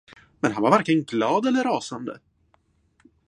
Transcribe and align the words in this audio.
Men 0.41 0.51
han 0.53 0.63
var 0.63 0.69
varken 0.71 1.03
glad 1.03 1.45
eller 1.45 1.63
rasande. 1.63 2.19